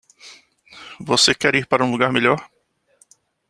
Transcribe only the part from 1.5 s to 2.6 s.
ir para um lugar melhor?